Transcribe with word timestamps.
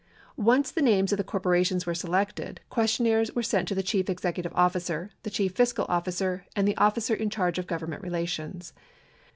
Once 0.35 0.71
the 0.71 0.81
names 0.81 1.11
of 1.13 1.17
the 1.19 1.23
corporations 1.23 1.85
were 1.85 1.93
selected, 1.93 2.59
questionnaires 2.71 3.31
were 3.35 3.43
sent 3.43 3.67
to 3.67 3.75
the 3.75 3.83
chief 3.83 4.09
executive 4.09 4.51
officer, 4.55 5.11
the 5.21 5.29
chief 5.29 5.51
fiscal 5.51 5.85
officer, 5.89 6.43
and 6.55 6.67
the 6.67 6.75
officer 6.77 7.13
in 7.13 7.29
charge 7.29 7.59
of 7.59 7.67
Government 7.67 8.01
relations. 8.01 8.73